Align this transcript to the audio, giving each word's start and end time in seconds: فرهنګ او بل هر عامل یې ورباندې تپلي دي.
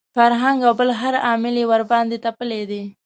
فرهنګ 0.15 0.59
او 0.67 0.73
بل 0.79 0.89
هر 1.01 1.13
عامل 1.25 1.55
یې 1.61 1.65
ورباندې 1.71 2.17
تپلي 2.25 2.61
دي. 2.69 2.83